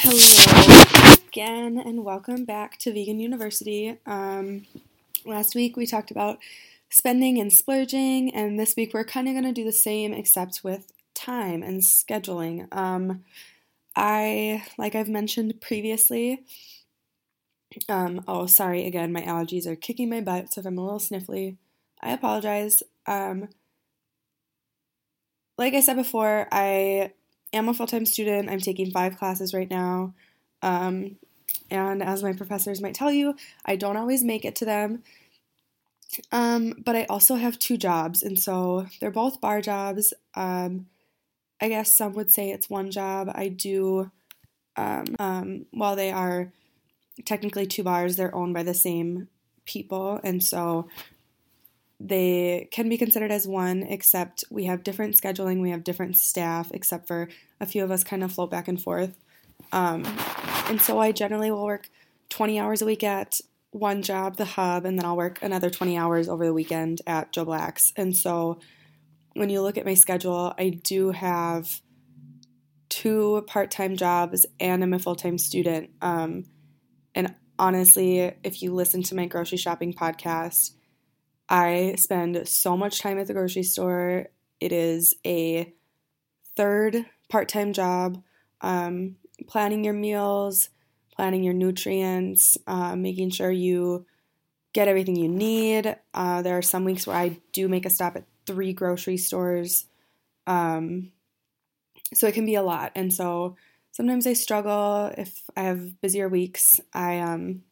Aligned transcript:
Hello 0.00 1.16
again, 1.26 1.76
and 1.76 2.04
welcome 2.04 2.44
back 2.44 2.78
to 2.78 2.92
Vegan 2.92 3.18
University. 3.18 3.98
Um, 4.06 4.64
last 5.26 5.56
week 5.56 5.76
we 5.76 5.86
talked 5.86 6.12
about 6.12 6.38
spending 6.88 7.40
and 7.40 7.52
splurging, 7.52 8.32
and 8.32 8.60
this 8.60 8.76
week 8.76 8.94
we're 8.94 9.02
kind 9.02 9.26
of 9.26 9.34
going 9.34 9.42
to 9.42 9.52
do 9.52 9.64
the 9.64 9.72
same 9.72 10.12
except 10.12 10.62
with 10.62 10.92
time 11.14 11.64
and 11.64 11.80
scheduling. 11.80 12.72
Um, 12.72 13.24
I, 13.96 14.62
like 14.78 14.94
I've 14.94 15.08
mentioned 15.08 15.60
previously, 15.60 16.44
um, 17.88 18.22
oh, 18.28 18.46
sorry 18.46 18.86
again, 18.86 19.12
my 19.12 19.22
allergies 19.22 19.66
are 19.66 19.74
kicking 19.74 20.08
my 20.08 20.20
butt, 20.20 20.54
so 20.54 20.60
if 20.60 20.66
I'm 20.68 20.78
a 20.78 20.84
little 20.84 21.00
sniffly, 21.00 21.56
I 22.00 22.12
apologize. 22.12 22.84
Um, 23.08 23.48
like 25.58 25.74
I 25.74 25.80
said 25.80 25.96
before, 25.96 26.46
I 26.52 27.14
am 27.52 27.68
a 27.68 27.74
full 27.74 27.86
time 27.86 28.06
student. 28.06 28.50
I'm 28.50 28.60
taking 28.60 28.90
five 28.90 29.18
classes 29.18 29.54
right 29.54 29.70
now. 29.70 30.14
Um, 30.62 31.16
and 31.70 32.02
as 32.02 32.22
my 32.22 32.32
professors 32.32 32.80
might 32.80 32.94
tell 32.94 33.10
you, 33.10 33.34
I 33.64 33.76
don't 33.76 33.96
always 33.96 34.24
make 34.24 34.44
it 34.44 34.56
to 34.56 34.64
them. 34.64 35.02
Um, 36.32 36.74
but 36.84 36.96
I 36.96 37.04
also 37.04 37.36
have 37.36 37.58
two 37.58 37.76
jobs, 37.76 38.22
and 38.22 38.38
so 38.38 38.86
they're 39.00 39.10
both 39.10 39.40
bar 39.40 39.60
jobs. 39.60 40.14
Um, 40.34 40.86
I 41.60 41.68
guess 41.68 41.94
some 41.94 42.14
would 42.14 42.32
say 42.32 42.50
it's 42.50 42.70
one 42.70 42.90
job. 42.90 43.30
I 43.34 43.48
do, 43.48 44.10
um, 44.76 45.04
um, 45.18 45.66
while 45.70 45.96
they 45.96 46.10
are 46.10 46.50
technically 47.26 47.66
two 47.66 47.82
bars, 47.82 48.16
they're 48.16 48.34
owned 48.34 48.54
by 48.54 48.62
the 48.62 48.74
same 48.74 49.28
people, 49.66 50.18
and 50.24 50.42
so 50.42 50.88
they 52.00 52.68
can 52.70 52.88
be 52.88 52.96
considered 52.96 53.32
as 53.32 53.46
one, 53.46 53.82
except 53.82 54.44
we 54.50 54.64
have 54.64 54.84
different 54.84 55.16
scheduling, 55.16 55.60
we 55.60 55.70
have 55.70 55.82
different 55.82 56.16
staff, 56.16 56.70
except 56.72 57.08
for 57.08 57.28
a 57.60 57.66
few 57.66 57.82
of 57.82 57.90
us 57.90 58.04
kind 58.04 58.22
of 58.22 58.32
float 58.32 58.50
back 58.50 58.68
and 58.68 58.80
forth. 58.80 59.16
Um, 59.72 60.04
and 60.68 60.80
so 60.80 61.00
I 61.00 61.12
generally 61.12 61.50
will 61.50 61.64
work 61.64 61.88
20 62.28 62.58
hours 62.60 62.82
a 62.82 62.86
week 62.86 63.02
at 63.02 63.40
one 63.70 64.02
job, 64.02 64.36
the 64.36 64.44
hub, 64.44 64.84
and 64.84 64.98
then 64.98 65.04
I'll 65.04 65.16
work 65.16 65.42
another 65.42 65.70
20 65.70 65.96
hours 65.98 66.28
over 66.28 66.46
the 66.46 66.54
weekend 66.54 67.02
at 67.06 67.32
Joe 67.32 67.44
Black's. 67.44 67.92
And 67.96 68.16
so 68.16 68.60
when 69.34 69.50
you 69.50 69.60
look 69.60 69.76
at 69.76 69.84
my 69.84 69.94
schedule, 69.94 70.54
I 70.58 70.70
do 70.70 71.10
have 71.10 71.80
two 72.88 73.44
part 73.46 73.70
time 73.70 73.96
jobs 73.96 74.46
and 74.58 74.82
I'm 74.82 74.94
a 74.94 74.98
full 74.98 75.16
time 75.16 75.38
student. 75.38 75.90
Um, 76.00 76.44
and 77.14 77.34
honestly, 77.58 78.32
if 78.42 78.62
you 78.62 78.72
listen 78.72 79.02
to 79.04 79.14
my 79.14 79.26
grocery 79.26 79.58
shopping 79.58 79.92
podcast, 79.92 80.72
I 81.48 81.94
spend 81.96 82.46
so 82.48 82.76
much 82.76 83.00
time 83.00 83.18
at 83.18 83.26
the 83.26 83.34
grocery 83.34 83.62
store. 83.62 84.28
It 84.60 84.72
is 84.72 85.14
a 85.26 85.72
third 86.56 87.06
part 87.28 87.48
time 87.48 87.72
job, 87.72 88.22
um, 88.60 89.16
planning 89.46 89.84
your 89.84 89.94
meals, 89.94 90.70
planning 91.16 91.42
your 91.42 91.54
nutrients, 91.54 92.58
uh, 92.66 92.96
making 92.96 93.30
sure 93.30 93.50
you 93.50 94.06
get 94.72 94.88
everything 94.88 95.16
you 95.16 95.28
need. 95.28 95.96
Uh, 96.14 96.42
there 96.42 96.58
are 96.58 96.62
some 96.62 96.84
weeks 96.84 97.06
where 97.06 97.16
I 97.16 97.40
do 97.52 97.68
make 97.68 97.86
a 97.86 97.90
stop 97.90 98.16
at 98.16 98.24
three 98.46 98.72
grocery 98.72 99.16
stores. 99.16 99.86
Um, 100.46 101.12
so 102.14 102.26
it 102.26 102.34
can 102.34 102.46
be 102.46 102.54
a 102.54 102.62
lot. 102.62 102.92
And 102.94 103.12
so 103.12 103.56
sometimes 103.92 104.26
I 104.26 104.32
struggle 104.32 105.12
if 105.16 105.42
I 105.56 105.62
have 105.62 106.00
busier 106.00 106.28
weeks. 106.28 106.80
I, 106.92 107.18
um, 107.18 107.62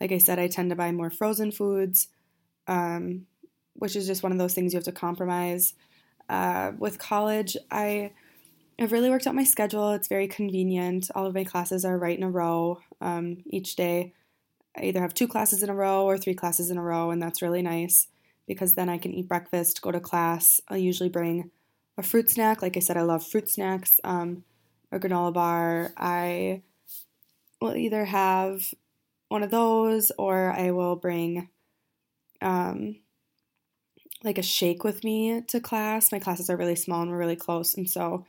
like 0.00 0.12
I 0.12 0.18
said, 0.18 0.38
I 0.38 0.48
tend 0.48 0.70
to 0.70 0.76
buy 0.76 0.92
more 0.92 1.10
frozen 1.10 1.50
foods 1.52 2.08
um, 2.72 3.26
which 3.74 3.96
is 3.96 4.06
just 4.06 4.22
one 4.22 4.32
of 4.32 4.38
those 4.38 4.54
things 4.54 4.72
you 4.72 4.78
have 4.78 4.84
to 4.84 4.92
compromise. 4.92 5.74
Uh, 6.28 6.72
with 6.78 6.98
college, 6.98 7.56
I 7.70 8.12
have 8.78 8.92
really 8.92 9.10
worked 9.10 9.26
out 9.26 9.34
my 9.34 9.44
schedule. 9.44 9.92
It's 9.92 10.08
very 10.08 10.26
convenient. 10.26 11.10
All 11.14 11.26
of 11.26 11.34
my 11.34 11.44
classes 11.44 11.84
are 11.84 11.98
right 11.98 12.16
in 12.16 12.24
a 12.24 12.30
row 12.30 12.80
um, 13.02 13.42
each 13.46 13.76
day. 13.76 14.14
I 14.76 14.84
either 14.84 15.02
have 15.02 15.12
two 15.12 15.28
classes 15.28 15.62
in 15.62 15.68
a 15.68 15.74
row 15.74 16.06
or 16.06 16.16
three 16.16 16.34
classes 16.34 16.70
in 16.70 16.78
a 16.78 16.82
row, 16.82 17.10
and 17.10 17.20
that's 17.20 17.42
really 17.42 17.60
nice 17.60 18.08
because 18.48 18.72
then 18.72 18.88
I 18.88 18.96
can 18.96 19.12
eat 19.12 19.28
breakfast, 19.28 19.82
go 19.82 19.92
to 19.92 20.00
class. 20.00 20.60
I'll 20.68 20.78
usually 20.78 21.10
bring 21.10 21.50
a 21.98 22.02
fruit 22.02 22.30
snack. 22.30 22.62
Like 22.62 22.78
I 22.78 22.80
said, 22.80 22.96
I 22.96 23.02
love 23.02 23.26
fruit 23.26 23.50
snacks, 23.50 24.00
um, 24.02 24.44
a 24.90 24.98
granola 24.98 25.34
bar. 25.34 25.92
I 25.98 26.62
will 27.60 27.76
either 27.76 28.06
have 28.06 28.72
one 29.28 29.42
of 29.42 29.50
those 29.50 30.10
or 30.18 30.50
I 30.52 30.70
will 30.70 30.96
bring 30.96 31.48
um, 32.42 32.96
like 34.24 34.38
a 34.38 34.42
shake 34.42 34.84
with 34.84 35.04
me 35.04 35.42
to 35.48 35.60
class. 35.60 36.12
My 36.12 36.18
classes 36.18 36.50
are 36.50 36.56
really 36.56 36.76
small 36.76 37.02
and 37.02 37.10
we're 37.10 37.18
really 37.18 37.36
close, 37.36 37.74
and 37.74 37.88
so 37.88 38.24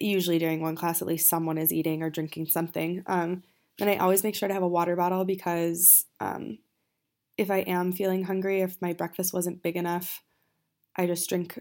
usually 0.00 0.38
during 0.38 0.60
one 0.60 0.76
class, 0.76 1.00
at 1.00 1.08
least 1.08 1.28
someone 1.28 1.58
is 1.58 1.72
eating 1.72 2.02
or 2.02 2.10
drinking 2.10 2.46
something. 2.46 3.02
Um, 3.06 3.42
and 3.80 3.90
I 3.90 3.96
always 3.96 4.24
make 4.24 4.34
sure 4.34 4.48
to 4.48 4.54
have 4.54 4.62
a 4.62 4.68
water 4.68 4.96
bottle 4.96 5.24
because 5.24 6.04
um, 6.20 6.58
if 7.36 7.50
I 7.50 7.58
am 7.58 7.92
feeling 7.92 8.24
hungry, 8.24 8.60
if 8.60 8.80
my 8.80 8.92
breakfast 8.92 9.32
wasn't 9.32 9.62
big 9.62 9.76
enough, 9.76 10.22
I 10.96 11.06
just 11.06 11.28
drink 11.28 11.58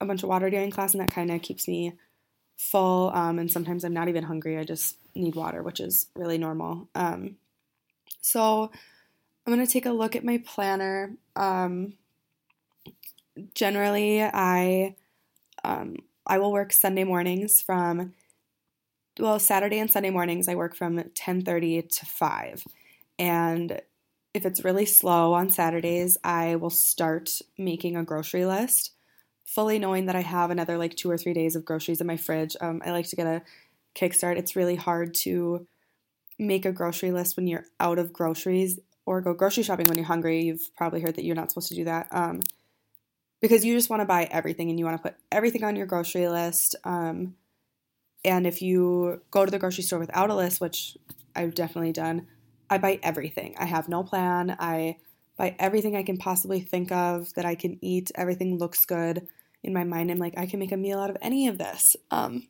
a 0.00 0.06
bunch 0.06 0.22
of 0.22 0.28
water 0.28 0.50
during 0.50 0.70
class, 0.70 0.94
and 0.94 1.00
that 1.00 1.10
kind 1.10 1.30
of 1.30 1.42
keeps 1.42 1.66
me 1.66 1.94
full. 2.56 3.10
Um, 3.10 3.38
and 3.38 3.50
sometimes 3.50 3.84
I'm 3.84 3.94
not 3.94 4.08
even 4.08 4.24
hungry; 4.24 4.58
I 4.58 4.64
just 4.64 4.98
need 5.14 5.34
water, 5.34 5.62
which 5.62 5.80
is 5.80 6.06
really 6.14 6.38
normal. 6.38 6.88
Um, 6.94 7.36
so 8.20 8.70
I'm 9.46 9.54
going 9.54 9.64
to 9.64 9.72
take 9.72 9.86
a 9.86 9.92
look 9.92 10.16
at 10.16 10.24
my 10.24 10.38
planner. 10.38 11.16
Um, 11.36 11.94
generally, 13.54 14.22
I 14.22 14.96
um, 15.62 15.96
I 16.26 16.38
will 16.38 16.52
work 16.52 16.72
Sunday 16.72 17.04
mornings 17.04 17.62
from 17.62 18.14
well 19.20 19.38
Saturday 19.38 19.78
and 19.78 19.90
Sunday 19.90 20.10
mornings. 20.10 20.48
I 20.48 20.56
work 20.56 20.74
from 20.74 20.98
10:30 20.98 21.88
to 21.88 22.06
5, 22.06 22.64
and 23.20 23.80
if 24.34 24.44
it's 24.44 24.64
really 24.64 24.84
slow 24.84 25.32
on 25.32 25.48
Saturdays, 25.48 26.18
I 26.24 26.56
will 26.56 26.70
start 26.70 27.30
making 27.56 27.96
a 27.96 28.04
grocery 28.04 28.46
list, 28.46 28.92
fully 29.44 29.78
knowing 29.78 30.06
that 30.06 30.16
I 30.16 30.22
have 30.22 30.50
another 30.50 30.76
like 30.76 30.96
two 30.96 31.08
or 31.10 31.16
three 31.16 31.34
days 31.34 31.54
of 31.54 31.64
groceries 31.64 32.00
in 32.00 32.06
my 32.08 32.16
fridge. 32.16 32.56
Um, 32.60 32.82
I 32.84 32.90
like 32.90 33.08
to 33.10 33.16
get 33.16 33.28
a 33.28 33.42
kickstart. 33.94 34.38
It's 34.38 34.56
really 34.56 34.76
hard 34.76 35.14
to 35.22 35.66
make 36.38 36.66
a 36.66 36.72
grocery 36.72 37.12
list 37.12 37.36
when 37.36 37.46
you're 37.46 37.66
out 37.80 37.98
of 37.98 38.12
groceries 38.12 38.78
or 39.06 39.20
go 39.20 39.32
grocery 39.32 39.62
shopping 39.62 39.86
when 39.86 39.96
you're 39.96 40.06
hungry. 40.06 40.42
You've 40.42 40.74
probably 40.76 41.00
heard 41.00 41.14
that 41.16 41.24
you're 41.24 41.36
not 41.36 41.50
supposed 41.50 41.68
to 41.68 41.74
do 41.74 41.84
that 41.84 42.08
um, 42.10 42.40
because 43.40 43.64
you 43.64 43.74
just 43.74 43.88
want 43.88 44.00
to 44.02 44.06
buy 44.06 44.24
everything 44.24 44.68
and 44.68 44.78
you 44.78 44.84
want 44.84 44.96
to 44.98 45.02
put 45.02 45.16
everything 45.32 45.64
on 45.64 45.76
your 45.76 45.86
grocery 45.86 46.28
list. 46.28 46.74
Um, 46.84 47.36
and 48.24 48.46
if 48.46 48.60
you 48.60 49.22
go 49.30 49.44
to 49.44 49.50
the 49.50 49.58
grocery 49.58 49.84
store 49.84 50.00
without 50.00 50.30
a 50.30 50.34
list, 50.34 50.60
which 50.60 50.98
I've 51.34 51.54
definitely 51.54 51.92
done, 51.92 52.26
I 52.68 52.78
buy 52.78 52.98
everything. 53.02 53.54
I 53.58 53.66
have 53.66 53.88
no 53.88 54.02
plan. 54.02 54.56
I 54.58 54.96
buy 55.36 55.54
everything 55.58 55.94
I 55.94 56.02
can 56.02 56.16
possibly 56.16 56.60
think 56.60 56.90
of 56.90 57.32
that 57.34 57.44
I 57.44 57.54
can 57.54 57.78
eat. 57.80 58.10
Everything 58.16 58.58
looks 58.58 58.84
good 58.84 59.28
in 59.62 59.72
my 59.72 59.84
mind. 59.84 60.10
I'm 60.10 60.18
like, 60.18 60.36
I 60.36 60.46
can 60.46 60.58
make 60.58 60.72
a 60.72 60.76
meal 60.76 60.98
out 60.98 61.10
of 61.10 61.16
any 61.22 61.46
of 61.46 61.58
this, 61.58 61.94
um, 62.10 62.48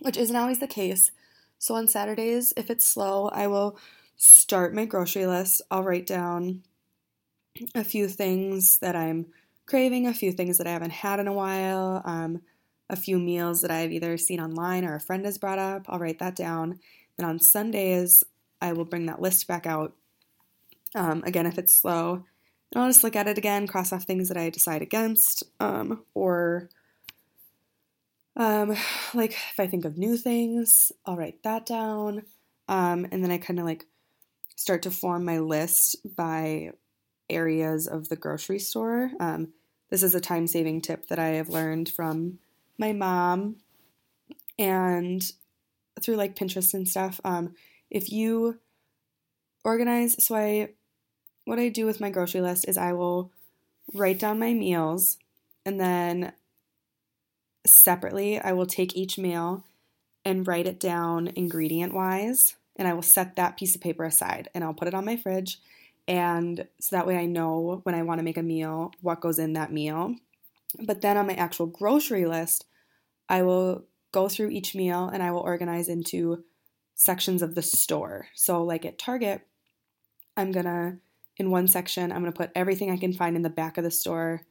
which 0.00 0.16
isn't 0.16 0.34
always 0.34 0.58
the 0.58 0.66
case. 0.66 1.12
So 1.58 1.74
on 1.76 1.86
Saturdays, 1.86 2.52
if 2.56 2.70
it's 2.70 2.86
slow, 2.86 3.28
I 3.28 3.46
will 3.46 3.78
start 4.16 4.74
my 4.74 4.84
grocery 4.84 5.26
list. 5.26 5.62
I'll 5.70 5.84
write 5.84 6.06
down 6.06 6.62
a 7.74 7.84
few 7.84 8.08
things 8.08 8.78
that 8.78 8.96
I'm 8.96 9.26
craving, 9.66 10.06
a 10.06 10.14
few 10.14 10.32
things 10.32 10.58
that 10.58 10.66
I 10.66 10.72
haven't 10.72 10.92
had 10.92 11.20
in 11.20 11.28
a 11.28 11.32
while, 11.32 12.02
um, 12.04 12.42
a 12.90 12.96
few 12.96 13.18
meals 13.18 13.62
that 13.62 13.70
I've 13.70 13.92
either 13.92 14.16
seen 14.16 14.40
online 14.40 14.84
or 14.84 14.94
a 14.94 15.00
friend 15.00 15.24
has 15.24 15.38
brought 15.38 15.58
up. 15.58 15.86
I'll 15.88 15.98
write 15.98 16.18
that 16.18 16.36
down. 16.36 16.78
Then 17.16 17.28
on 17.28 17.38
Sundays, 17.38 18.22
I 18.60 18.72
will 18.72 18.84
bring 18.84 19.06
that 19.06 19.20
list 19.20 19.46
back 19.46 19.66
out. 19.66 19.94
Um, 20.94 21.22
again, 21.24 21.46
if 21.46 21.58
it's 21.58 21.74
slow, 21.74 22.24
and 22.72 22.82
I'll 22.82 22.88
just 22.88 23.04
look 23.04 23.16
at 23.16 23.28
it 23.28 23.38
again, 23.38 23.66
cross 23.66 23.92
off 23.92 24.04
things 24.04 24.28
that 24.28 24.36
I 24.36 24.50
decide 24.50 24.82
against, 24.82 25.44
um, 25.60 26.04
or 26.14 26.68
um, 28.36 28.76
like 29.14 29.32
if 29.32 29.58
I 29.58 29.66
think 29.66 29.84
of 29.84 29.96
new 29.96 30.16
things, 30.16 30.92
I'll 31.06 31.16
write 31.16 31.42
that 31.42 31.66
down. 31.66 32.22
Um, 32.68 33.06
and 33.12 33.22
then 33.22 33.30
I 33.30 33.38
kind 33.38 33.58
of 33.58 33.64
like 33.64 33.86
start 34.56 34.82
to 34.82 34.90
form 34.90 35.24
my 35.24 35.38
list 35.38 35.96
by 36.16 36.70
areas 37.28 37.86
of 37.86 38.08
the 38.08 38.16
grocery 38.16 38.58
store. 38.58 39.10
Um, 39.18 39.52
this 39.90 40.02
is 40.02 40.14
a 40.14 40.20
time 40.20 40.46
saving 40.46 40.80
tip 40.80 41.08
that 41.08 41.18
I 41.18 41.28
have 41.28 41.48
learned 41.48 41.88
from 41.88 42.38
my 42.78 42.92
mom 42.92 43.56
and 44.58 45.22
through 46.00 46.16
like 46.16 46.36
Pinterest 46.36 46.74
and 46.74 46.88
stuff. 46.88 47.20
Um, 47.24 47.54
if 47.90 48.10
you 48.10 48.58
organize, 49.64 50.22
so 50.24 50.34
I, 50.34 50.70
what 51.44 51.58
I 51.58 51.68
do 51.68 51.86
with 51.86 52.00
my 52.00 52.10
grocery 52.10 52.40
list 52.40 52.68
is 52.68 52.76
I 52.76 52.92
will 52.92 53.30
write 53.92 54.18
down 54.18 54.38
my 54.38 54.52
meals 54.52 55.18
and 55.66 55.80
then 55.80 56.32
separately 57.66 58.40
I 58.40 58.52
will 58.52 58.66
take 58.66 58.96
each 58.96 59.18
meal 59.18 59.64
and 60.24 60.46
write 60.46 60.66
it 60.66 60.80
down 60.80 61.30
ingredient 61.34 61.94
wise 61.94 62.56
and 62.76 62.88
I 62.88 62.94
will 62.94 63.02
set 63.02 63.36
that 63.36 63.56
piece 63.56 63.74
of 63.74 63.80
paper 63.80 64.04
aside 64.04 64.48
and 64.54 64.64
I'll 64.64 64.74
put 64.74 64.88
it 64.88 64.94
on 64.94 65.04
my 65.04 65.16
fridge. 65.16 65.58
And 66.06 66.66
so 66.80 66.96
that 66.96 67.06
way 67.06 67.16
I 67.16 67.26
know 67.26 67.80
when 67.84 67.94
I 67.94 68.02
want 68.02 68.18
to 68.18 68.24
make 68.24 68.36
a 68.36 68.42
meal 68.42 68.92
what 69.00 69.20
goes 69.20 69.38
in 69.38 69.54
that 69.54 69.72
meal. 69.72 70.16
But 70.78 71.00
then 71.00 71.16
on 71.16 71.26
my 71.26 71.34
actual 71.34 71.66
grocery 71.66 72.26
list, 72.26 72.66
I 73.28 73.42
will 73.42 73.84
go 74.12 74.28
through 74.28 74.50
each 74.50 74.74
meal 74.74 75.08
and 75.08 75.22
I 75.22 75.30
will 75.30 75.40
organize 75.40 75.88
into 75.88 76.44
sections 76.94 77.42
of 77.42 77.54
the 77.54 77.62
store. 77.62 78.28
So, 78.34 78.62
like 78.62 78.84
at 78.84 78.98
Target, 78.98 79.42
I'm 80.36 80.52
gonna, 80.52 80.98
in 81.36 81.50
one 81.50 81.68
section, 81.68 82.12
I'm 82.12 82.20
gonna 82.20 82.32
put 82.32 82.50
everything 82.54 82.90
I 82.90 82.96
can 82.96 83.12
find 83.12 83.36
in 83.36 83.42
the 83.42 83.50
back 83.50 83.78
of 83.78 83.84
the 83.84 83.90
store, 83.90 84.42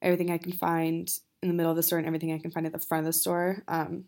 everything 0.00 0.30
I 0.30 0.38
can 0.38 0.52
find 0.52 1.10
in 1.42 1.48
the 1.48 1.54
middle 1.54 1.70
of 1.70 1.76
the 1.76 1.82
store, 1.82 1.98
and 1.98 2.06
everything 2.06 2.32
I 2.32 2.38
can 2.38 2.50
find 2.50 2.66
at 2.66 2.72
the 2.72 2.78
front 2.78 3.06
of 3.06 3.12
the 3.12 3.18
store. 3.18 3.62
Um, 3.68 4.04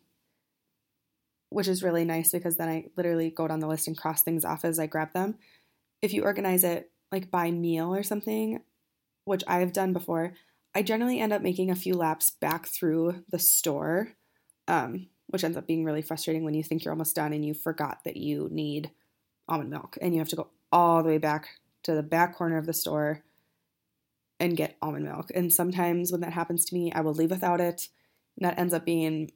which 1.51 1.69
is 1.69 1.83
really 1.83 2.05
nice 2.05 2.33
because 2.33 2.57
then 2.57 2.69
I 2.69 2.87
literally 2.97 3.31
go 3.31 3.49
down 3.49 3.61
the 3.61 3.67
list 3.67 3.87
and 3.87 3.97
cross 3.97 4.23
things 4.23 4.45
off 4.45 4.65
as 4.65 4.79
I 4.79 4.87
grab 4.87 5.13
them. 5.13 5.37
If 6.03 6.13
you 6.13 6.23
organize 6.23 6.65
it 6.65 6.91
like 7.11 7.31
by 7.31 7.51
meal 7.51 7.95
or 7.95 8.03
something, 8.03 8.61
which 9.25 9.45
I 9.47 9.61
have 9.61 9.73
done 9.73 9.93
before, 9.93 10.35
I 10.75 10.83
generally 10.83 11.21
end 11.21 11.33
up 11.33 11.43
making 11.43 11.71
a 11.71 11.77
few 11.77 11.95
laps 11.95 12.31
back 12.31 12.67
through 12.67 13.25
the 13.31 13.39
store, 13.39 14.15
um, 14.67 15.09
which 15.29 15.45
ends 15.45 15.57
up 15.57 15.67
being 15.67 15.85
really 15.85 16.03
frustrating 16.03 16.45
when 16.45 16.55
you 16.55 16.63
think 16.63 16.85
you're 16.85 16.93
almost 16.93 17.17
done 17.17 17.33
and 17.33 17.45
you 17.45 17.55
forgot 17.55 18.05
that 18.05 18.17
you 18.17 18.49
need 18.51 18.91
almond 19.49 19.71
milk 19.71 19.97
and 20.01 20.13
you 20.13 20.21
have 20.21 20.29
to 20.29 20.37
go 20.37 20.49
all 20.71 21.03
the 21.03 21.09
way 21.09 21.19
back 21.19 21.49
to 21.83 21.95
the 21.95 22.03
back 22.03 22.37
corner 22.37 22.59
of 22.59 22.67
the 22.67 22.73
store 22.73 23.23
and 24.39 24.57
get 24.57 24.77
almond 24.83 25.05
milk. 25.05 25.31
And 25.35 25.53
sometimes 25.53 26.13
when 26.13 26.21
that 26.21 26.33
happens 26.33 26.65
to 26.67 26.75
me, 26.75 26.93
I 26.93 27.01
will 27.01 27.15
leave 27.15 27.31
without 27.31 27.61
it. 27.61 27.89
And 28.37 28.47
that 28.47 28.59
ends 28.59 28.75
up 28.75 28.85
being 28.85 29.31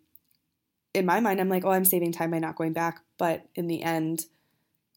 in 0.94 1.06
my 1.06 1.20
mind, 1.20 1.40
I'm 1.40 1.48
like, 1.48 1.64
oh, 1.64 1.70
I'm 1.70 1.84
saving 1.84 2.12
time 2.12 2.30
by 2.30 2.38
not 2.38 2.56
going 2.56 2.72
back. 2.72 3.00
But 3.18 3.46
in 3.54 3.66
the 3.66 3.82
end, 3.82 4.26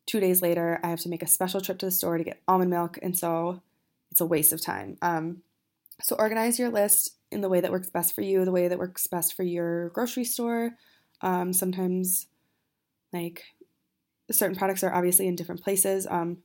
two 0.05 0.19
days 0.19 0.41
later, 0.41 0.79
I 0.83 0.89
have 0.89 0.99
to 1.01 1.09
make 1.09 1.23
a 1.23 1.27
special 1.27 1.61
trip 1.61 1.79
to 1.79 1.85
the 1.85 1.91
store 1.91 2.17
to 2.17 2.23
get 2.23 2.41
almond 2.47 2.69
milk. 2.69 2.99
And 3.01 3.17
so 3.17 3.61
it's 4.11 4.21
a 4.21 4.25
waste 4.25 4.53
of 4.53 4.61
time. 4.61 4.97
Um, 5.01 5.41
so 6.01 6.15
organize 6.17 6.59
your 6.59 6.69
list 6.69 7.15
in 7.31 7.41
the 7.41 7.49
way 7.49 7.61
that 7.61 7.71
works 7.71 7.89
best 7.89 8.13
for 8.13 8.21
you, 8.21 8.45
the 8.45 8.51
way 8.51 8.67
that 8.67 8.77
works 8.77 9.07
best 9.07 9.35
for 9.35 9.43
your 9.43 9.89
grocery 9.89 10.25
store. 10.25 10.71
Um, 11.21 11.53
sometimes, 11.53 12.27
like, 13.13 13.43
certain 14.31 14.55
products 14.57 14.83
are 14.83 14.93
obviously 14.93 15.27
in 15.27 15.35
different 15.35 15.63
places. 15.63 16.05
Um, 16.09 16.39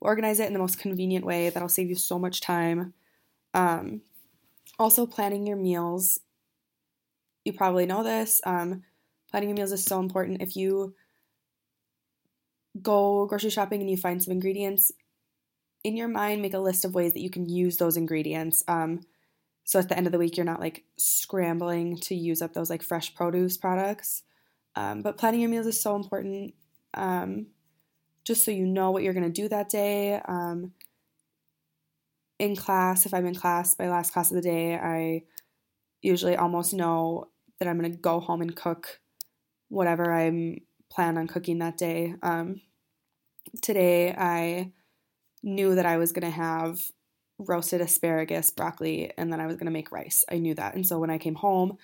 organize 0.00 0.40
it 0.40 0.46
in 0.46 0.52
the 0.52 0.58
most 0.58 0.78
convenient 0.78 1.24
way 1.24 1.50
that'll 1.50 1.68
save 1.68 1.88
you 1.88 1.96
so 1.96 2.18
much 2.18 2.40
time. 2.40 2.94
Um, 3.54 4.02
also, 4.78 5.06
planning 5.06 5.46
your 5.46 5.56
meals. 5.56 6.20
You 7.44 7.52
probably 7.52 7.86
know 7.86 8.02
this. 8.02 8.40
Planning 9.32 9.48
your 9.48 9.56
meals 9.56 9.72
is 9.72 9.84
so 9.84 9.98
important. 9.98 10.42
If 10.42 10.56
you 10.56 10.94
go 12.80 13.26
grocery 13.26 13.50
shopping 13.50 13.80
and 13.80 13.90
you 13.90 13.96
find 13.96 14.22
some 14.22 14.32
ingredients, 14.32 14.92
in 15.82 15.96
your 15.96 16.06
mind, 16.06 16.42
make 16.42 16.54
a 16.54 16.58
list 16.58 16.84
of 16.84 16.94
ways 16.94 17.14
that 17.14 17.22
you 17.22 17.30
can 17.30 17.48
use 17.48 17.78
those 17.78 17.96
ingredients. 17.96 18.62
Um, 18.68 19.00
so 19.64 19.78
at 19.78 19.88
the 19.88 19.96
end 19.96 20.06
of 20.06 20.12
the 20.12 20.18
week, 20.18 20.36
you're 20.36 20.46
not 20.46 20.60
like 20.60 20.84
scrambling 20.98 21.96
to 22.00 22.14
use 22.14 22.42
up 22.42 22.52
those 22.52 22.68
like 22.68 22.82
fresh 22.82 23.14
produce 23.14 23.56
products. 23.56 24.22
Um, 24.76 25.02
but 25.02 25.16
planning 25.16 25.40
your 25.40 25.50
meals 25.50 25.66
is 25.66 25.82
so 25.82 25.96
important. 25.96 26.54
Um, 26.94 27.46
just 28.24 28.44
so 28.44 28.50
you 28.50 28.66
know 28.66 28.90
what 28.90 29.02
you're 29.02 29.14
going 29.14 29.32
to 29.32 29.42
do 29.42 29.48
that 29.48 29.70
day. 29.70 30.20
Um, 30.28 30.72
in 32.38 32.54
class, 32.54 33.06
if 33.06 33.14
I'm 33.14 33.26
in 33.26 33.34
class, 33.34 33.76
my 33.78 33.88
last 33.88 34.12
class 34.12 34.30
of 34.30 34.36
the 34.36 34.42
day, 34.42 34.74
I 34.76 35.22
usually 36.02 36.36
almost 36.36 36.74
know 36.74 37.28
that 37.58 37.66
I'm 37.66 37.78
going 37.78 37.90
to 37.90 37.98
go 37.98 38.20
home 38.20 38.42
and 38.42 38.54
cook 38.54 39.00
whatever 39.72 40.12
I'm 40.12 40.58
plan 40.90 41.16
on 41.16 41.26
cooking 41.26 41.58
that 41.58 41.78
day. 41.78 42.14
Um, 42.22 42.60
today, 43.62 44.12
I 44.12 44.72
knew 45.42 45.74
that 45.74 45.86
I 45.86 45.96
was 45.96 46.12
going 46.12 46.30
to 46.30 46.30
have 46.30 46.78
roasted 47.38 47.80
asparagus, 47.80 48.50
broccoli, 48.50 49.10
and 49.16 49.32
then 49.32 49.40
I 49.40 49.46
was 49.46 49.56
going 49.56 49.66
to 49.66 49.72
make 49.72 49.90
rice. 49.90 50.24
I 50.30 50.38
knew 50.38 50.54
that. 50.54 50.74
And 50.74 50.86
so 50.86 50.98
when 50.98 51.08
I 51.08 51.16
came 51.16 51.34
home, 51.34 51.78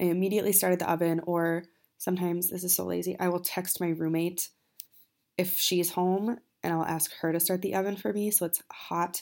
I 0.00 0.04
immediately 0.04 0.52
started 0.52 0.78
the 0.78 0.90
oven, 0.90 1.20
or 1.26 1.64
sometimes 1.98 2.48
this 2.48 2.64
is 2.64 2.74
so 2.74 2.84
lazy, 2.86 3.14
I 3.20 3.28
will 3.28 3.40
text 3.40 3.80
my 3.80 3.88
roommate 3.88 4.48
if 5.36 5.58
she's 5.58 5.90
home 5.90 6.38
and 6.62 6.72
I'll 6.72 6.84
ask 6.84 7.12
her 7.20 7.32
to 7.32 7.40
start 7.40 7.60
the 7.60 7.74
oven 7.74 7.96
for 7.96 8.12
me 8.12 8.30
so 8.30 8.46
it's 8.46 8.62
hot 8.70 9.20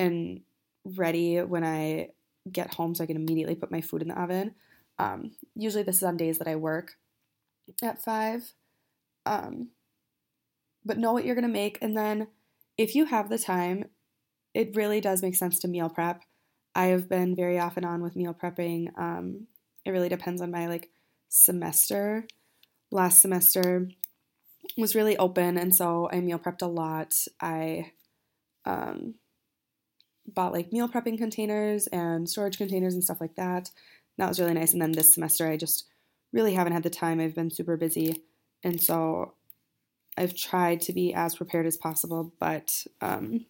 and 0.00 0.40
ready 0.84 1.38
when 1.38 1.62
I 1.62 2.08
get 2.50 2.74
home 2.74 2.94
so 2.94 3.04
I 3.04 3.06
can 3.06 3.16
immediately 3.16 3.54
put 3.54 3.70
my 3.70 3.80
food 3.80 4.02
in 4.02 4.08
the 4.08 4.20
oven. 4.20 4.54
Um, 4.98 5.32
usually, 5.54 5.84
this 5.84 5.98
is 5.98 6.02
on 6.02 6.16
days 6.16 6.38
that 6.38 6.48
I 6.48 6.56
work 6.56 6.96
at 7.82 8.02
five. 8.02 8.54
Um, 9.26 9.70
but 10.84 10.98
know 10.98 11.12
what 11.12 11.24
you're 11.24 11.34
going 11.34 11.46
to 11.46 11.52
make. 11.52 11.78
And 11.80 11.96
then, 11.96 12.28
if 12.76 12.94
you 12.94 13.04
have 13.06 13.28
the 13.28 13.38
time, 13.38 13.84
it 14.54 14.74
really 14.74 15.00
does 15.00 15.22
make 15.22 15.36
sense 15.36 15.58
to 15.60 15.68
meal 15.68 15.88
prep. 15.88 16.22
I 16.74 16.86
have 16.86 17.08
been 17.08 17.36
very 17.36 17.58
off 17.58 17.76
and 17.76 17.86
on 17.86 18.02
with 18.02 18.16
meal 18.16 18.34
prepping. 18.34 18.96
Um, 18.98 19.46
it 19.84 19.90
really 19.90 20.08
depends 20.08 20.40
on 20.40 20.50
my 20.50 20.66
like 20.66 20.90
semester. 21.28 22.26
Last 22.90 23.20
semester, 23.22 23.88
was 24.76 24.94
really 24.94 25.16
open, 25.16 25.58
and 25.58 25.74
so 25.74 26.08
I 26.12 26.20
meal 26.20 26.38
prepped 26.38 26.62
a 26.62 26.66
lot. 26.66 27.14
I 27.40 27.92
um, 28.64 29.14
bought 30.26 30.52
like 30.52 30.72
meal 30.72 30.88
prepping 30.88 31.18
containers 31.18 31.86
and 31.88 32.28
storage 32.28 32.58
containers 32.58 32.94
and 32.94 33.02
stuff 33.02 33.20
like 33.20 33.36
that. 33.36 33.70
That 34.18 34.28
was 34.28 34.40
really 34.40 34.54
nice. 34.54 34.72
And 34.72 34.80
then 34.80 34.92
this 34.92 35.14
semester, 35.14 35.48
I 35.48 35.56
just 35.56 35.86
really 36.32 36.54
haven't 36.54 36.72
had 36.72 36.82
the 36.82 36.90
time. 36.90 37.20
I've 37.20 37.34
been 37.34 37.50
super 37.50 37.76
busy, 37.76 38.22
and 38.62 38.80
so 38.80 39.34
I've 40.16 40.34
tried 40.34 40.80
to 40.82 40.92
be 40.92 41.14
as 41.14 41.36
prepared 41.36 41.66
as 41.66 41.76
possible, 41.76 42.32
but 42.38 42.86
um, 43.00 43.46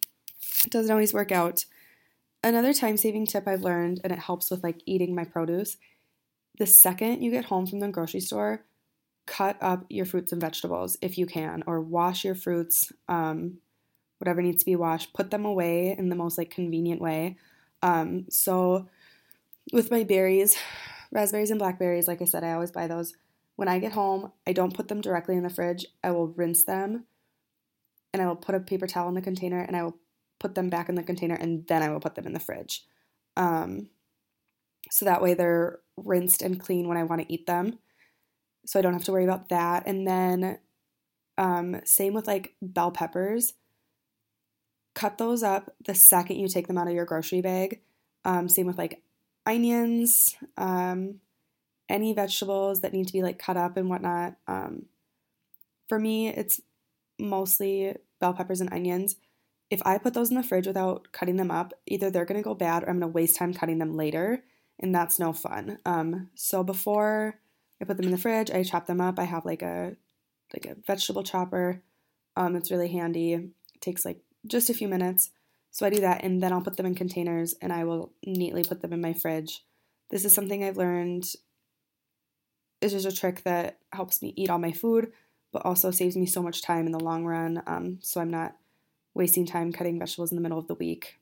it 0.65 0.71
doesn't 0.71 0.91
always 0.91 1.13
work 1.13 1.31
out. 1.31 1.65
Another 2.43 2.73
time 2.73 2.97
saving 2.97 3.25
tip 3.25 3.47
I've 3.47 3.63
learned, 3.63 4.01
and 4.03 4.11
it 4.11 4.19
helps 4.19 4.51
with 4.51 4.63
like 4.63 4.81
eating 4.85 5.15
my 5.15 5.23
produce. 5.23 5.77
The 6.59 6.65
second 6.65 7.21
you 7.21 7.31
get 7.31 7.45
home 7.45 7.65
from 7.65 7.79
the 7.79 7.87
grocery 7.89 8.19
store, 8.19 8.63
cut 9.25 9.57
up 9.61 9.85
your 9.89 10.05
fruits 10.05 10.31
and 10.31 10.41
vegetables 10.41 10.97
if 11.01 11.17
you 11.17 11.25
can, 11.25 11.63
or 11.65 11.81
wash 11.81 12.25
your 12.25 12.35
fruits, 12.35 12.91
um, 13.07 13.59
whatever 14.19 14.41
needs 14.41 14.63
to 14.63 14.65
be 14.65 14.75
washed. 14.75 15.13
Put 15.13 15.31
them 15.31 15.45
away 15.45 15.95
in 15.97 16.09
the 16.09 16.15
most 16.15 16.37
like 16.37 16.51
convenient 16.51 17.01
way. 17.01 17.37
Um, 17.81 18.25
so 18.29 18.89
with 19.71 19.91
my 19.91 20.03
berries, 20.03 20.57
raspberries 21.13 21.51
and 21.51 21.59
blackberries, 21.59 22.07
like 22.07 22.21
I 22.21 22.25
said, 22.25 22.43
I 22.43 22.53
always 22.53 22.71
buy 22.71 22.87
those. 22.87 23.13
When 23.55 23.67
I 23.67 23.79
get 23.79 23.91
home, 23.91 24.31
I 24.47 24.53
don't 24.53 24.75
put 24.75 24.87
them 24.87 24.99
directly 24.99 25.35
in 25.37 25.43
the 25.43 25.49
fridge. 25.49 25.85
I 26.03 26.11
will 26.11 26.27
rinse 26.27 26.63
them 26.63 27.05
and 28.11 28.21
I 28.21 28.25
will 28.25 28.35
put 28.35 28.55
a 28.55 28.59
paper 28.59 28.87
towel 28.87 29.09
in 29.09 29.13
the 29.13 29.21
container 29.21 29.59
and 29.59 29.75
I 29.75 29.83
will 29.83 29.97
put 30.39 30.55
them 30.55 30.69
back 30.69 30.89
in 30.89 30.95
the 30.95 31.03
container 31.03 31.35
and 31.35 31.67
then 31.67 31.83
I 31.83 31.89
will 31.89 31.99
put 31.99 32.15
them 32.15 32.25
in 32.25 32.33
the 32.33 32.39
fridge. 32.39 32.83
Um, 33.37 33.89
so 34.91 35.05
that 35.05 35.21
way 35.21 35.33
they're 35.33 35.79
rinsed 35.95 36.41
and 36.41 36.59
clean 36.59 36.87
when 36.87 36.97
I 36.97 37.03
want 37.03 37.21
to 37.21 37.31
eat 37.31 37.45
them 37.45 37.77
so 38.65 38.79
I 38.79 38.81
don't 38.81 38.93
have 38.93 39.03
to 39.05 39.11
worry 39.11 39.23
about 39.23 39.49
that. 39.49 39.83
And 39.85 40.07
then 40.07 40.59
um, 41.37 41.81
same 41.85 42.13
with 42.13 42.27
like 42.27 42.55
bell 42.61 42.91
peppers. 42.91 43.53
Cut 44.95 45.17
those 45.17 45.43
up 45.43 45.73
the 45.83 45.95
second 45.95 46.37
you 46.37 46.47
take 46.47 46.67
them 46.67 46.77
out 46.77 46.87
of 46.87 46.93
your 46.93 47.05
grocery 47.05 47.41
bag. 47.41 47.81
Um, 48.25 48.47
same 48.47 48.67
with 48.67 48.77
like 48.77 49.01
onions, 49.45 50.35
um, 50.57 51.19
any 51.89 52.13
vegetables 52.13 52.81
that 52.81 52.93
need 52.93 53.07
to 53.07 53.13
be 53.13 53.21
like 53.21 53.39
cut 53.39 53.57
up 53.57 53.77
and 53.77 53.89
whatnot. 53.89 54.35
Um, 54.47 54.85
for 55.87 55.99
me, 55.99 56.29
it's 56.29 56.61
mostly 57.19 57.95
bell 58.19 58.33
peppers 58.33 58.61
and 58.61 58.71
onions. 58.73 59.15
If 59.69 59.81
I 59.85 59.97
put 59.97 60.13
those 60.13 60.29
in 60.29 60.35
the 60.35 60.43
fridge 60.43 60.67
without 60.67 61.11
cutting 61.11 61.37
them 61.37 61.51
up, 61.51 61.73
either 61.85 62.09
they're 62.09 62.25
gonna 62.25 62.41
go 62.41 62.53
bad 62.55 62.83
or 62.83 62.89
I'm 62.89 62.99
gonna 62.99 63.11
waste 63.11 63.35
time 63.35 63.53
cutting 63.53 63.79
them 63.79 63.95
later, 63.95 64.43
and 64.79 64.93
that's 64.93 65.19
no 65.19 65.33
fun. 65.33 65.79
Um, 65.85 66.29
so 66.35 66.63
before 66.63 67.39
I 67.83 67.85
put 67.85 67.97
them 67.97 68.05
in 68.05 68.11
the 68.11 68.17
fridge. 68.17 68.49
I 68.49 68.63
chop 68.63 68.87
them 68.87 69.01
up. 69.01 69.19
I 69.19 69.25
have 69.25 69.45
like 69.45 69.61
a 69.61 69.95
like 70.53 70.65
a 70.65 70.75
vegetable 70.87 71.23
chopper. 71.23 71.81
Um, 72.35 72.55
it's 72.55 72.71
really 72.71 72.87
handy. 72.87 73.33
It 73.33 73.81
takes 73.81 74.05
like 74.05 74.19
just 74.47 74.69
a 74.69 74.73
few 74.73 74.87
minutes. 74.87 75.31
So 75.73 75.87
I 75.87 75.89
do 75.89 76.01
that, 76.01 76.23
and 76.23 76.41
then 76.41 76.53
I'll 76.53 76.61
put 76.61 76.77
them 76.77 76.85
in 76.85 76.93
containers, 76.93 77.55
and 77.59 77.73
I 77.73 77.83
will 77.83 78.13
neatly 78.23 78.63
put 78.63 78.81
them 78.81 78.93
in 78.93 79.01
my 79.01 79.11
fridge. 79.11 79.65
This 80.11 80.23
is 80.23 80.31
something 80.31 80.63
I've 80.63 80.77
learned. 80.77 81.25
It's 82.79 82.93
just 82.93 83.07
a 83.07 83.11
trick 83.11 83.41
that 83.43 83.79
helps 83.91 84.21
me 84.21 84.35
eat 84.37 84.51
all 84.51 84.59
my 84.59 84.71
food, 84.71 85.11
but 85.51 85.65
also 85.65 85.89
saves 85.89 86.15
me 86.15 86.27
so 86.27 86.43
much 86.43 86.61
time 86.61 86.85
in 86.85 86.91
the 86.91 86.99
long 86.99 87.25
run. 87.25 87.63
Um, 87.65 87.97
so 88.03 88.21
I'm 88.21 88.29
not 88.29 88.55
wasting 89.15 89.47
time 89.47 89.73
cutting 89.73 89.97
vegetables 89.97 90.31
in 90.31 90.35
the 90.35 90.43
middle 90.43 90.59
of 90.59 90.67
the 90.67 90.75
week. 90.75 91.19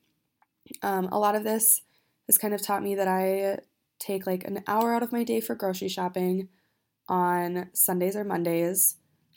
Um, 0.82 1.08
a 1.10 1.18
lot 1.18 1.34
of 1.34 1.44
this 1.44 1.80
has 2.26 2.36
kind 2.36 2.52
of 2.52 2.60
taught 2.60 2.82
me 2.82 2.94
that 2.94 3.08
I 3.08 3.60
take 3.98 4.26
like 4.26 4.44
an 4.44 4.62
hour 4.66 4.94
out 4.94 5.02
of 5.02 5.12
my 5.12 5.24
day 5.24 5.40
for 5.40 5.54
grocery 5.54 5.88
shopping 5.88 6.50
on 7.08 7.70
Sundays 7.72 8.16
or 8.16 8.24
Mondays. 8.24 8.96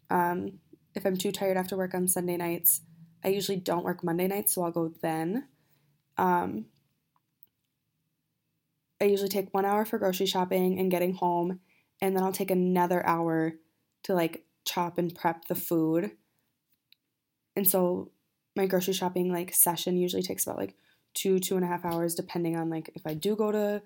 Um, 0.10 0.60
if 0.94 1.06
I'm 1.06 1.16
too 1.16 1.32
tired 1.32 1.56
after 1.56 1.78
work 1.78 1.94
on 1.94 2.10
Sunday 2.10 2.36
nights, 2.36 2.82
I 3.26 3.30
usually 3.30 3.58
don't 3.58 3.84
work 3.84 4.04
Monday 4.04 4.28
nights, 4.28 4.54
so 4.54 4.64
I'll 4.64 4.72
go 4.72 4.94
then. 5.02 5.48
Um, 6.16 6.66
I 9.02 9.06
usually 9.06 9.30
take 9.30 9.52
one 9.52 9.66
hour 9.66 9.84
for 9.84 9.98
grocery 9.98 10.28
shopping 10.28 10.80
and 10.80 10.92
getting 10.92 11.16
home, 11.16 11.60
and 12.00 12.16
then 12.16 12.24
I'll 12.24 12.32
take 12.32 12.52
another 12.52 13.04
hour 13.04 13.54
to 14.04 14.14
like 14.14 14.46
chop 14.64 15.00
and 15.00 15.14
prep 15.14 15.46
the 15.46 15.56
food. 15.56 16.12
And 17.56 17.68
so 17.68 18.12
my 18.56 18.68
grocery 18.68 18.94
shopping 18.94 19.32
like 19.32 19.56
session 19.56 19.98
usually 19.98 20.22
takes 20.22 20.46
about 20.46 20.60
like 20.60 20.76
two, 21.16 21.40
two 21.40 21.56
and 21.56 21.66
a 21.66 21.68
half 21.68 21.84
hours, 21.84 22.14
depending 22.14 22.56
on 22.56 22.70
like 22.70 22.92
if 22.94 23.08
I 23.08 23.16
do 23.16 23.36
go 23.36 23.52
to 23.52 23.82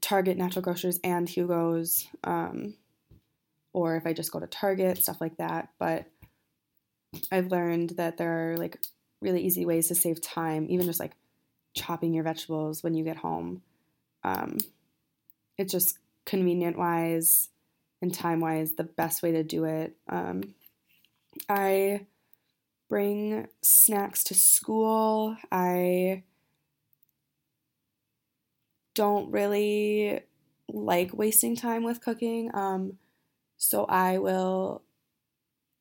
Target, 0.00 0.36
Natural 0.36 0.62
Grocers, 0.62 1.00
and 1.02 1.28
Hugo's, 1.28 2.06
um, 2.22 2.74
or 3.72 3.96
if 3.96 4.06
I 4.06 4.12
just 4.12 4.30
go 4.30 4.38
to 4.38 4.46
Target, 4.46 4.98
stuff 4.98 5.20
like 5.20 5.36
that. 5.38 5.70
But 5.80 6.06
I've 7.30 7.50
learned 7.50 7.90
that 7.90 8.16
there 8.16 8.52
are 8.52 8.56
like 8.56 8.78
really 9.20 9.42
easy 9.42 9.64
ways 9.66 9.88
to 9.88 9.94
save 9.94 10.20
time, 10.20 10.66
even 10.68 10.86
just 10.86 11.00
like 11.00 11.12
chopping 11.74 12.14
your 12.14 12.24
vegetables 12.24 12.82
when 12.82 12.94
you 12.94 13.04
get 13.04 13.16
home. 13.16 13.62
Um, 14.24 14.58
it's 15.58 15.72
just 15.72 15.98
convenient 16.24 16.78
wise 16.78 17.48
and 18.02 18.12
time 18.12 18.40
wise 18.40 18.72
the 18.72 18.84
best 18.84 19.22
way 19.22 19.32
to 19.32 19.42
do 19.42 19.64
it. 19.64 19.96
Um, 20.08 20.54
I 21.48 22.06
bring 22.88 23.48
snacks 23.62 24.24
to 24.24 24.34
school. 24.34 25.36
I 25.50 26.22
don't 28.94 29.30
really 29.30 30.20
like 30.68 31.12
wasting 31.12 31.56
time 31.56 31.84
with 31.84 32.00
cooking. 32.00 32.50
Um, 32.54 32.98
so 33.56 33.84
I 33.84 34.18
will, 34.18 34.82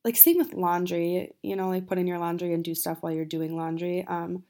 like, 0.05 0.15
same 0.15 0.37
with 0.37 0.53
laundry, 0.53 1.33
you 1.41 1.55
know, 1.55 1.69
like 1.69 1.87
put 1.87 1.97
in 1.97 2.07
your 2.07 2.19
laundry 2.19 2.53
and 2.53 2.63
do 2.63 2.75
stuff 2.75 2.99
while 3.01 3.11
you're 3.11 3.25
doing 3.25 3.57
laundry. 3.57 4.05
Um, 4.07 4.43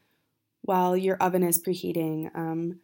while 0.64 0.98
your 0.98 1.16
oven 1.18 1.44
is 1.44 1.64
preheating, 1.64 2.30
um, 2.36 2.80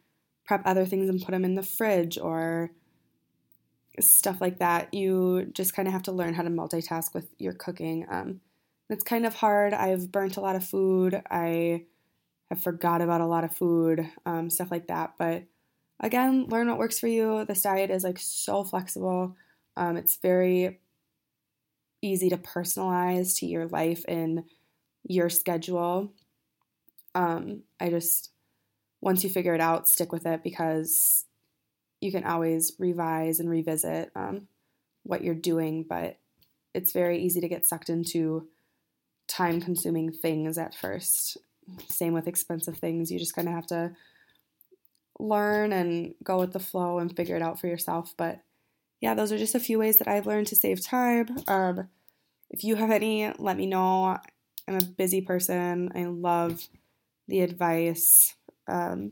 prep 0.46 0.62
other 0.64 0.86
things 0.86 1.08
and 1.08 1.20
put 1.22 1.32
them 1.32 1.44
in 1.44 1.54
the 1.54 1.62
fridge 1.62 2.18
or 2.18 2.70
stuff 4.00 4.40
like 4.40 4.58
that. 4.58 4.94
You 4.94 5.50
just 5.52 5.74
kind 5.74 5.86
of 5.86 5.92
have 5.92 6.04
to 6.04 6.12
learn 6.12 6.34
how 6.34 6.42
to 6.42 6.50
multitask 6.50 7.12
with 7.12 7.28
your 7.38 7.52
cooking. 7.52 8.06
Um, 8.10 8.40
it's 8.88 9.04
kind 9.04 9.26
of 9.26 9.34
hard. 9.34 9.74
I've 9.74 10.10
burnt 10.10 10.36
a 10.36 10.40
lot 10.40 10.56
of 10.56 10.64
food. 10.64 11.20
I 11.30 11.84
have 12.50 12.62
forgot 12.62 13.02
about 13.02 13.20
a 13.20 13.26
lot 13.26 13.44
of 13.44 13.54
food, 13.54 14.08
um, 14.26 14.50
stuff 14.50 14.70
like 14.70 14.88
that. 14.88 15.14
But 15.18 15.44
again, 16.00 16.46
learn 16.48 16.68
what 16.68 16.78
works 16.78 16.98
for 16.98 17.08
you. 17.08 17.44
This 17.44 17.62
diet 17.62 17.90
is 17.90 18.04
like 18.04 18.18
so 18.18 18.64
flexible. 18.64 19.36
Um, 19.76 19.96
it's 19.96 20.16
very 20.16 20.80
easy 22.02 22.28
to 22.28 22.36
personalize 22.36 23.38
to 23.38 23.46
your 23.46 23.66
life 23.68 24.04
and 24.08 24.44
your 25.04 25.30
schedule. 25.30 26.12
Um, 27.14 27.62
I 27.80 27.90
just, 27.90 28.30
once 29.00 29.24
you 29.24 29.30
figure 29.30 29.54
it 29.54 29.60
out, 29.60 29.88
stick 29.88 30.12
with 30.12 30.26
it 30.26 30.42
because 30.42 31.24
you 32.00 32.10
can 32.10 32.24
always 32.24 32.72
revise 32.78 33.38
and 33.38 33.48
revisit 33.48 34.10
um, 34.16 34.48
what 35.04 35.22
you're 35.22 35.34
doing, 35.34 35.84
but 35.88 36.18
it's 36.74 36.92
very 36.92 37.22
easy 37.22 37.40
to 37.40 37.48
get 37.48 37.66
sucked 37.66 37.88
into 37.88 38.48
time 39.28 39.60
consuming 39.60 40.10
things 40.10 40.58
at 40.58 40.74
first. 40.74 41.36
Same 41.88 42.12
with 42.12 42.26
expensive 42.26 42.78
things. 42.78 43.10
You 43.10 43.18
just 43.18 43.36
kind 43.36 43.48
of 43.48 43.54
have 43.54 43.66
to 43.68 43.92
learn 45.18 45.72
and 45.72 46.14
go 46.24 46.38
with 46.38 46.52
the 46.52 46.58
flow 46.58 46.98
and 46.98 47.14
figure 47.14 47.36
it 47.36 47.42
out 47.42 47.60
for 47.60 47.68
yourself. 47.68 48.14
But 48.16 48.40
yeah, 49.02 49.14
those 49.14 49.32
are 49.32 49.38
just 49.38 49.56
a 49.56 49.60
few 49.60 49.80
ways 49.80 49.98
that 49.98 50.06
I've 50.06 50.28
learned 50.28 50.46
to 50.46 50.56
save 50.56 50.80
time. 50.80 51.26
Um, 51.48 51.88
if 52.50 52.62
you 52.62 52.76
have 52.76 52.92
any, 52.92 53.32
let 53.36 53.56
me 53.56 53.66
know. 53.66 54.16
I'm 54.68 54.76
a 54.76 54.84
busy 54.84 55.20
person. 55.20 55.90
I 55.92 56.04
love 56.04 56.68
the 57.26 57.40
advice. 57.40 58.32
Um, 58.68 59.10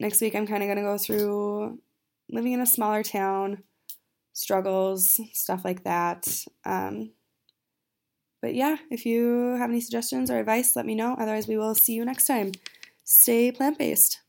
next 0.00 0.20
week, 0.20 0.34
I'm 0.34 0.48
kind 0.48 0.64
of 0.64 0.66
going 0.66 0.78
to 0.78 0.82
go 0.82 0.98
through 0.98 1.78
living 2.28 2.52
in 2.52 2.60
a 2.60 2.66
smaller 2.66 3.04
town, 3.04 3.62
struggles, 4.32 5.20
stuff 5.32 5.64
like 5.64 5.84
that. 5.84 6.26
Um, 6.64 7.12
but 8.42 8.56
yeah, 8.56 8.78
if 8.90 9.06
you 9.06 9.54
have 9.58 9.70
any 9.70 9.80
suggestions 9.80 10.28
or 10.28 10.40
advice, 10.40 10.74
let 10.74 10.86
me 10.86 10.96
know. 10.96 11.14
Otherwise, 11.20 11.46
we 11.46 11.56
will 11.56 11.76
see 11.76 11.92
you 11.92 12.04
next 12.04 12.26
time. 12.26 12.50
Stay 13.04 13.52
plant 13.52 13.78
based. 13.78 14.23